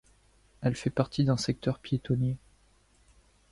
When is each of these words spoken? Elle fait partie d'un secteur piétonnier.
Elle 0.63 0.73
fait 0.75 0.89
partie 0.89 1.25
d'un 1.25 1.37
secteur 1.37 1.77
piétonnier. 1.77 2.35